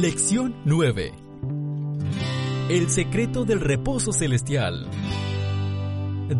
[0.00, 1.12] Lección 9.
[2.68, 4.88] El secreto del reposo celestial.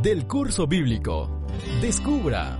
[0.00, 1.44] Del curso bíblico.
[1.80, 2.56] Descubra.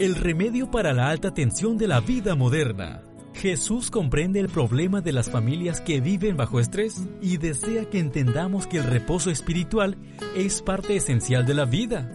[0.00, 3.00] El remedio para la alta tensión de la vida moderna.
[3.34, 8.66] Jesús comprende el problema de las familias que viven bajo estrés y desea que entendamos
[8.66, 9.96] que el reposo espiritual
[10.34, 12.10] es parte esencial de la vida.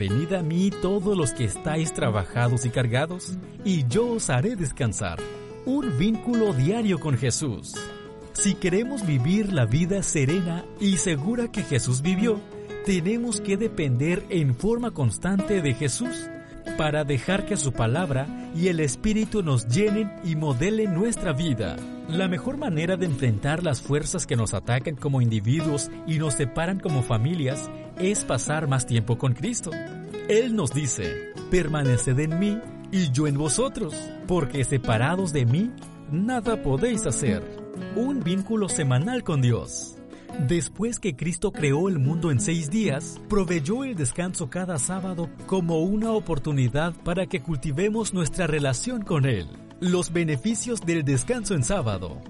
[0.00, 3.34] Venid a mí todos los que estáis trabajados y cargados,
[3.66, 5.18] y yo os haré descansar.
[5.66, 7.74] Un vínculo diario con Jesús.
[8.32, 12.40] Si queremos vivir la vida serena y segura que Jesús vivió,
[12.86, 16.30] tenemos que depender en forma constante de Jesús
[16.78, 18.26] para dejar que su palabra
[18.56, 21.76] y el Espíritu nos llenen y modelen nuestra vida.
[22.08, 26.80] La mejor manera de enfrentar las fuerzas que nos atacan como individuos y nos separan
[26.80, 27.70] como familias
[28.00, 29.70] es pasar más tiempo con Cristo.
[30.28, 32.58] Él nos dice, permaneced en mí
[32.90, 33.94] y yo en vosotros,
[34.26, 35.70] porque separados de mí,
[36.10, 37.42] nada podéis hacer.
[37.96, 39.96] Un vínculo semanal con Dios.
[40.46, 45.80] Después que Cristo creó el mundo en seis días, proveyó el descanso cada sábado como
[45.80, 49.48] una oportunidad para que cultivemos nuestra relación con Él.
[49.80, 52.20] Los beneficios del descanso en sábado.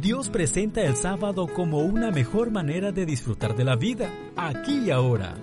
[0.00, 4.90] Dios presenta el sábado como una mejor manera de disfrutar de la vida, aquí y
[4.90, 5.34] ahora.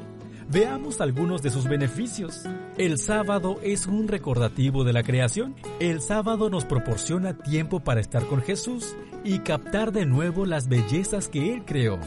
[0.47, 2.43] Veamos algunos de sus beneficios.
[2.77, 5.55] El sábado es un recordativo de la creación.
[5.79, 11.29] El sábado nos proporciona tiempo para estar con Jesús y captar de nuevo las bellezas
[11.29, 11.99] que Él creó.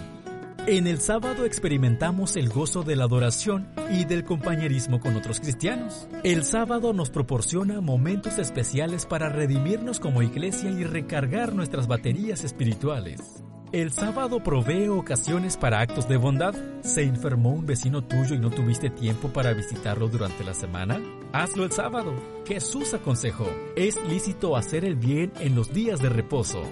[0.68, 6.08] En el sábado experimentamos el gozo de la adoración y del compañerismo con otros cristianos.
[6.24, 13.44] El sábado nos proporciona momentos especiales para redimirnos como iglesia y recargar nuestras baterías espirituales.
[13.70, 16.56] El sábado provee ocasiones para actos de bondad.
[16.82, 21.00] ¿Se enfermó un vecino tuyo y no tuviste tiempo para visitarlo durante la semana?
[21.32, 22.12] Hazlo el sábado.
[22.44, 23.46] Jesús aconsejó.
[23.76, 26.64] Es lícito hacer el bien en los días de reposo.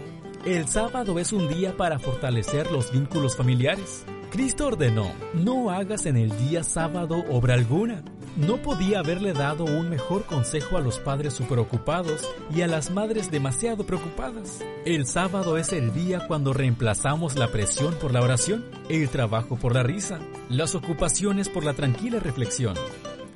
[0.47, 4.05] El sábado es un día para fortalecer los vínculos familiares.
[4.31, 8.05] Cristo ordenó, no hagas en el día sábado obra alguna.
[8.37, 13.31] No podía haberle dado un mejor consejo a los padres superocupados y a las madres
[13.31, 14.62] demasiado preocupadas.
[14.84, 19.75] El sábado es el día cuando reemplazamos la presión por la oración, el trabajo por
[19.75, 22.75] la risa, las ocupaciones por la tranquila reflexión.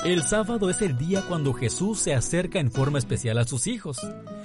[0.04, 3.96] El sábado es el día cuando Jesús se acerca en forma especial a sus hijos,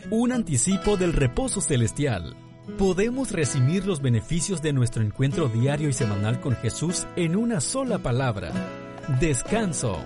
[0.09, 2.37] un anticipo del reposo celestial.
[2.77, 7.99] Podemos resumir los beneficios de nuestro encuentro diario y semanal con Jesús en una sola
[7.99, 8.51] palabra.
[9.19, 9.97] Descanso.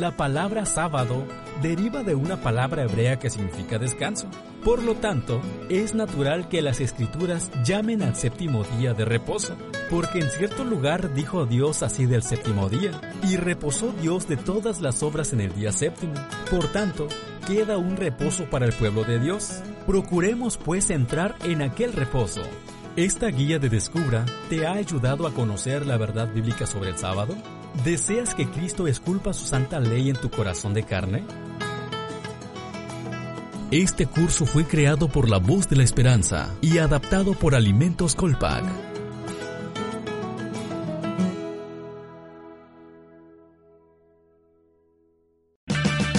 [0.00, 1.26] La palabra sábado
[1.60, 4.26] deriva de una palabra hebrea que significa descanso.
[4.64, 9.54] Por lo tanto, es natural que las escrituras llamen al séptimo día de reposo,
[9.90, 12.92] porque en cierto lugar dijo Dios así del séptimo día,
[13.28, 16.14] y reposó Dios de todas las obras en el día séptimo.
[16.50, 17.06] Por tanto,
[17.46, 19.62] queda un reposo para el pueblo de Dios.
[19.86, 22.42] Procuremos pues entrar en aquel reposo.
[22.94, 27.34] ¿Esta guía de Descubra te ha ayudado a conocer la verdad bíblica sobre el sábado?
[27.84, 31.24] ¿Deseas que Cristo esculpa su santa ley en tu corazón de carne?
[33.72, 38.91] Este curso fue creado por La Voz de la Esperanza y adaptado por Alimentos Colpac.